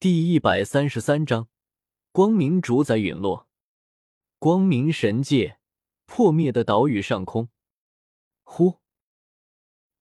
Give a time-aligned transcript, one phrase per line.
[0.00, 1.48] 第一百三十三章，
[2.12, 3.48] 光明主宰陨落。
[4.38, 5.58] 光明神界
[6.06, 7.48] 破灭的岛屿上空，
[8.44, 8.78] 呼！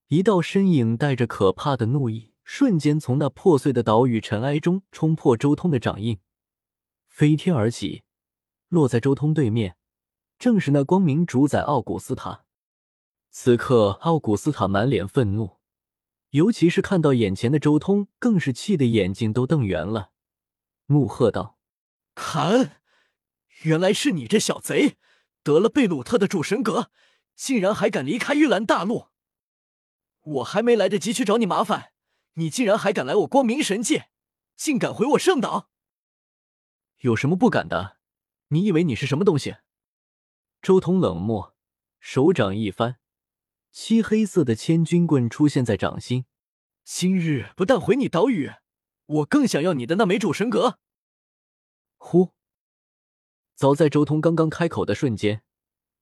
[0.10, 6.20] 一道身影带着可怕的怒意，瞬间从那破碎的岛屿尘埃中冲破周通的掌印，
[7.08, 8.04] 飞天而起，
[8.68, 9.78] 落在周通对面，
[10.38, 12.46] 正是那光明主宰奥古斯塔。
[13.32, 15.57] 此刻，奥古斯塔满脸愤怒。
[16.32, 20.12] 尤其是看到眼前的周通，更是气得眼睛都瞪圆了，
[20.88, 21.58] 怒喝道
[22.16, 22.82] ：“砍，
[23.64, 24.98] 原来是你这小贼！
[25.42, 26.92] 得了贝鲁特的主神格，
[27.36, 29.08] 竟然还敢离开玉兰大陆！
[30.22, 31.94] 我还没来得及去找你麻烦，
[32.34, 34.10] 你竟然还敢来我光明神界，
[34.58, 35.70] 竟敢毁我圣岛！
[36.98, 37.98] 有什么不敢的？
[38.50, 39.56] 你以为你是什么东西？”
[40.62, 41.56] 周通冷漠，
[42.02, 42.98] 手掌一翻。
[43.80, 46.26] 漆黑色的千钧棍出现在掌心，
[46.84, 48.50] 今日不但毁你岛屿，
[49.06, 50.80] 我更想要你的那枚主神格。
[51.98, 52.32] 呼！
[53.54, 55.44] 早在周通刚刚开口的瞬间，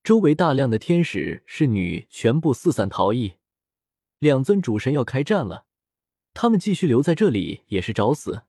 [0.01, 3.33] 周围大量的天使侍女全部四散逃逸。
[4.19, 5.65] 两尊主神要开战了，
[6.33, 8.43] 他们继续留在这里也是找死。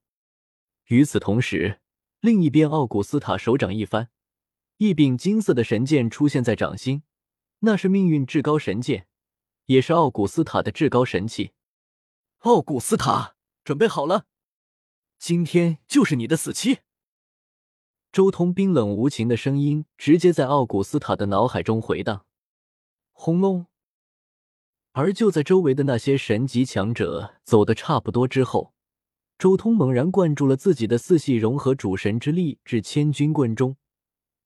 [0.86, 1.80] 与此同时，
[2.20, 4.08] 另一边奥古斯塔手掌一翻，
[4.76, 7.02] 一柄金色的神剑出现在掌心，
[7.58, 9.08] 那是命运至高神剑。
[9.66, 11.52] 也是奥古斯塔的至高神器。
[12.40, 14.26] 奥古斯塔，准备好了，
[15.18, 16.78] 今天就是你的死期。
[18.12, 22.24] 周通冰冷无情的声音直接在奥古斯塔的脑海中回荡。
[23.12, 23.66] 轰隆！
[24.92, 28.72] 而就在周围的那些神级强者走的差不多之后，
[29.36, 33.76] 周通猛然灌注了自己的四系融合主神之力至千钧棍中，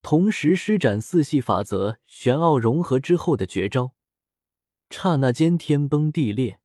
[0.02, 3.92] 同时施展四系法则玄奥融合之后的绝招。
[4.90, 6.60] 刹那间，天崩地裂，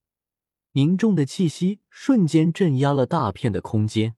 [0.72, 4.16] 凝重的气息瞬间镇压了大片的空间。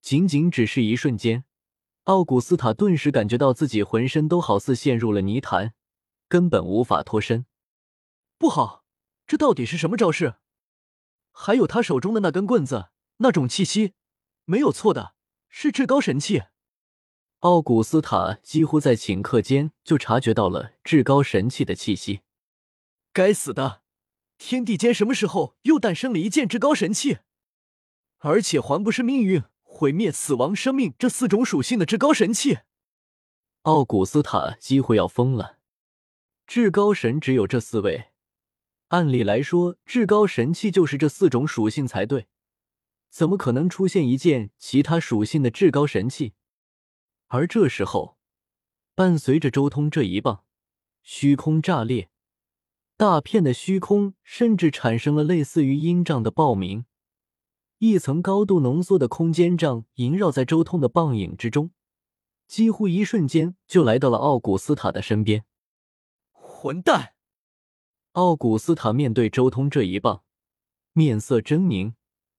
[0.00, 1.44] 仅仅只是一瞬间，
[2.04, 5.74] 奥古斯塔顿时感觉到自己浑身都好似陷入了泥潭，
[6.28, 7.44] 根本无法脱身。
[8.38, 8.84] 不好，
[9.26, 10.36] 这到底是什么招式？
[11.32, 13.94] 还有他手中的那根棍子，那种气息，
[14.44, 15.14] 没有错的，
[15.48, 16.44] 是至高神器。
[17.40, 22.20] 奥古斯塔几乎在顷刻间就察觉到了至高神器的气息。
[23.16, 23.80] 该死的，
[24.36, 27.20] 天地间什么时候又诞生了一件至高神器？
[28.18, 32.58] 而且还不是命运、毁灭、死亡、生命这四种属性的至高神器。
[33.62, 35.56] 奥古斯塔几乎要疯了。
[36.46, 38.08] 至高神只有这四位，
[38.88, 42.26] 按理来说，至高神器就是这四种属性才对，
[43.08, 46.34] 怎么可能出现一件其他属性的至高神器？
[47.28, 48.18] 而这时候，
[48.94, 50.44] 伴随着周通这一棒，
[51.00, 52.10] 虚空炸裂。
[52.98, 56.86] 大片的虚空甚至产生了类似于阴障的爆鸣，
[57.76, 61.72] 一层高度浓缩的空间障萦绕在周通的棒影之中，
[62.46, 65.44] 几乎一瞬间就来到了奥古斯塔的身边。
[66.32, 67.12] 混蛋！
[68.12, 70.22] 奥古斯塔面对周通这一棒，
[70.94, 71.92] 面色狰狞，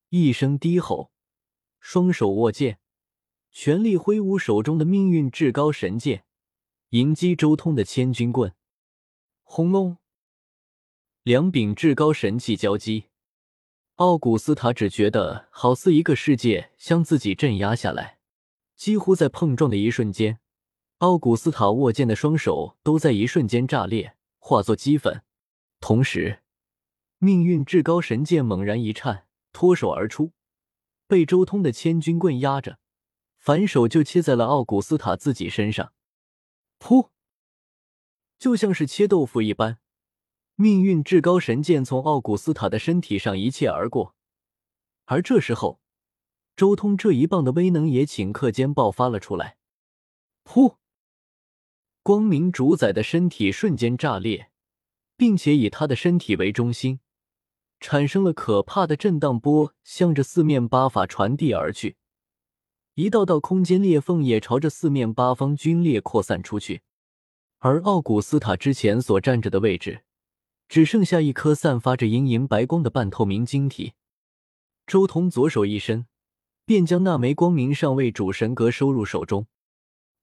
[0.10, 1.12] 一声低吼，
[1.80, 2.80] 双手握剑，
[3.52, 6.26] 全力挥舞手中的命运至高神剑，
[6.90, 8.56] 迎击周通的千钧棍。
[9.44, 9.98] 轰隆！
[11.28, 13.08] 两柄至高神器交击，
[13.96, 18.20] 奥古斯塔只觉得好似一个世界将自己镇压下来。
[18.78, 20.40] 几乎在碰撞的一瞬间，
[21.00, 25.22] 奥古斯塔握剑的双手都在一瞬间炸裂，化作齑粉。
[25.82, 26.44] 同时，
[27.18, 30.32] 命运至高神剑猛然一颤，脱手而出，
[31.08, 32.80] 被周通的千钧棍压着，
[33.38, 35.92] 反手就切在了奥古斯塔自己身上。
[36.80, 37.10] 噗，
[38.40, 39.80] 就像是切豆腐一般。
[40.60, 44.16] 命运至高神剑从奥古斯塔的身体上一切而过，
[45.06, 45.80] 而这时候，
[46.56, 49.58] 周通这一棒的威能也顷刻间爆发了出来。
[50.44, 50.78] 噗！
[52.02, 54.50] 光明主宰的身体瞬间炸裂，
[55.16, 57.02] 并且以他的身体为中心，
[57.80, 61.98] 产生了可怕的震荡波，向着四面八方传递而去。
[62.96, 66.82] 一道道空间裂缝也朝着四面八方龟裂扩散出去，
[67.60, 70.06] 而奥古斯塔之前所站着的位置。
[70.68, 73.94] 只剩下一颗散发着莹莹白光的半透明晶体。
[74.86, 76.08] 周通左手一伸，
[76.66, 79.48] 便将那枚光明上位主神格收入手中，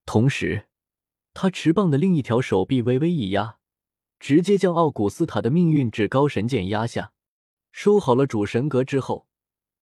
[0.06, 0.69] 同时，
[1.32, 3.58] 他持棒的另一条手臂微微一压，
[4.19, 7.12] 直接将奥古斯塔的命运至高神剑压下。
[7.73, 9.26] 收好了主神格之后，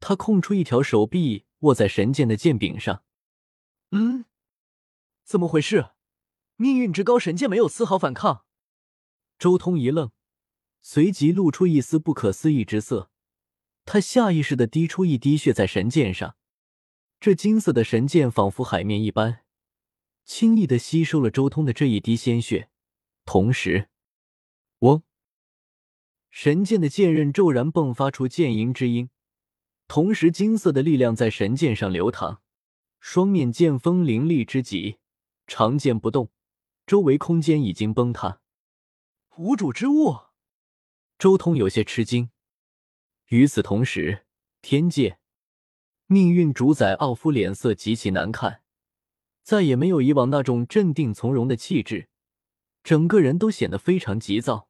[0.01, 3.03] 他空出一条手臂握在神剑的剑柄上。
[3.91, 4.25] 嗯，
[5.25, 5.91] 怎么回事？
[6.57, 8.45] 命运至高神剑没有丝毫反抗。
[9.39, 10.11] 周通一愣。
[10.83, 13.09] 随即露出一丝不可思议之色，
[13.85, 16.37] 他下意识的滴出一滴血在神剑上。
[17.21, 19.45] 这金色的神剑仿佛海面一般，
[20.25, 22.69] 轻易的吸收了周通的这一滴鲜血，
[23.25, 23.89] 同时，
[24.81, 25.05] 嗡，
[26.31, 29.09] 神剑的剑刃骤然迸发出剑吟之音，
[29.87, 32.41] 同时金色的力量在神剑上流淌，
[32.99, 34.99] 双面剑锋凌厉之极，
[35.47, 36.33] 长剑不动，
[36.85, 38.41] 周围空间已经崩塌。
[39.37, 40.19] 无主之物，
[41.23, 42.31] 周通有些吃惊。
[43.29, 44.27] 与此同时，
[44.61, 45.21] 天界。
[46.07, 48.65] 命运主宰奥夫脸色极其难看，
[49.45, 52.09] 再也没有以往那种镇定从容的气质，
[52.83, 54.69] 整个人都显得非常急躁。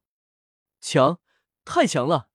[0.79, 1.19] 强，
[1.65, 2.29] 太强了！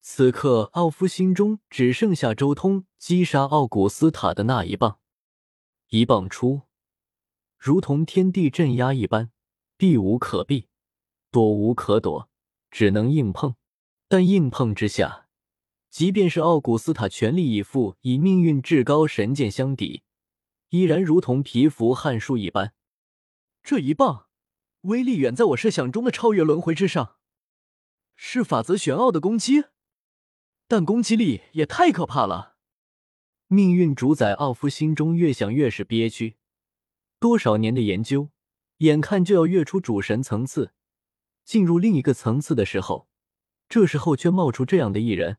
[0.00, 4.98] 此刻，奥夫心中只剩下周通击杀奥古斯塔的那一棒。
[5.90, 6.62] 一棒出，
[7.56, 9.30] 如同天地镇压一般，
[9.76, 10.66] 避无可避，
[11.30, 12.28] 躲无可躲，
[12.70, 13.56] 只能硬碰。
[14.08, 15.28] 但硬碰之下，
[15.88, 20.02] 即便是奥古斯塔全力以赴以命运至高神剑相抵，
[20.70, 22.74] 依然如同蚍蜉撼树一般。
[23.62, 24.26] 这一棒
[24.82, 27.16] 威力远在我设想中的超越轮回之上，
[28.16, 29.64] 是法则玄奥的攻击，
[30.66, 32.56] 但攻击力也太可怕了。
[33.46, 36.36] 命运主宰奥夫心中越想越是憋屈，
[37.18, 38.30] 多少年的研究，
[38.78, 40.72] 眼看就要跃出主神层次，
[41.50, 43.08] 进入另一个层次的时候，
[43.68, 45.38] 这时候却冒出这样的一人。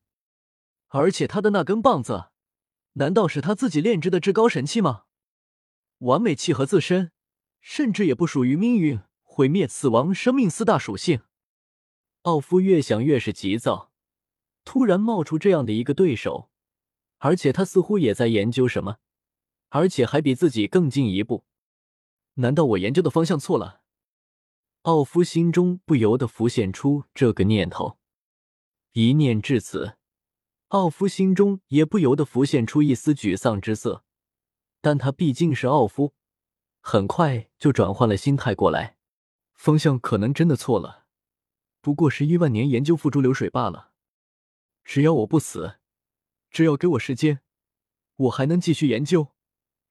[0.90, 2.32] 而且他的那根棒子，
[2.96, 5.04] 难道是他自己炼制的至高神器吗？
[6.00, 7.14] 完美契合自身，
[7.62, 11.22] 甚至也不属于命运、毁灭、死亡、生命四大属性。
[12.24, 13.94] 奥夫越想越是急躁，
[14.66, 16.50] 突然冒出这样的一个对手，
[17.20, 18.98] 而且他似乎也在研究什么，
[19.70, 21.46] 而且还比自己更进一步。
[22.34, 23.81] 难道我研究的方向错了？
[24.84, 28.00] 奥夫心中不由得浮现出这个念头，
[28.94, 29.96] 一念至此。
[30.70, 34.04] 奥夫心中也不由得浮现出一丝沮丧之色，
[34.82, 36.16] 但他毕竟是奥夫，
[36.80, 38.98] 很快就转换了心态过来。
[39.54, 41.06] 方向可能真的错了，
[41.80, 43.92] 不过是亿万年研究付诸流水罢了。
[44.84, 45.76] 只要我不死，
[46.50, 47.42] 只要给我时间，
[48.16, 49.28] 我还能继续研究，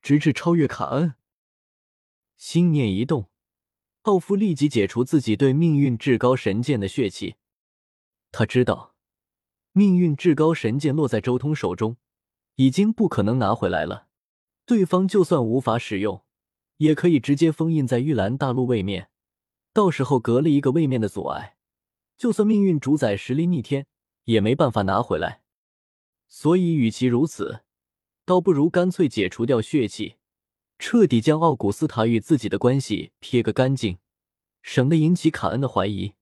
[0.02, 1.14] 直至超越卡恩。
[2.36, 3.29] 心念一动，
[4.02, 7.36] 奥夫立即解除自己对命运至高神剑的血气。
[8.32, 8.94] 他知道。
[9.72, 11.96] 命运至高神剑落在周通手中，
[12.56, 14.08] 已经不可能拿回来了。
[14.66, 16.24] 对方就算无法使用，
[16.78, 19.10] 也可以直接封印在玉兰大陆位面。
[19.72, 21.56] 到时候隔了一个位面的阻碍，
[22.16, 23.86] 就算命运主宰实力逆天，
[24.24, 25.42] 也没办法拿回来。
[26.26, 27.62] 所以，与其如此，
[28.24, 30.16] 倒不如干脆解除掉血气，
[30.82, 33.98] 彻底将奥古斯塔与自己的关系撇个干净，
[34.62, 36.14] 省得引起卡恩的怀疑。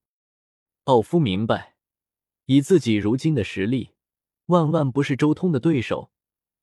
[0.84, 1.76] 奥夫明白。
[2.46, 3.90] 以自己如今的实力，
[4.46, 6.10] 万万不是周通的对手。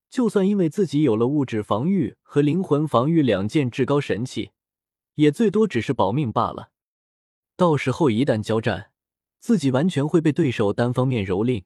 [0.09, 4.51] 就算因为自己有了物质防御和灵魂防御两件至高神器，
[5.13, 6.71] 也最多只是保命罢了。
[7.55, 8.91] 到时候一旦交战，
[9.39, 11.63] 自己完全会被对手单方面蹂躏，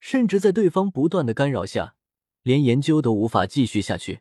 [0.00, 1.94] 甚至在对方不断的干扰下，
[2.42, 4.20] 连研究都无法继续下去。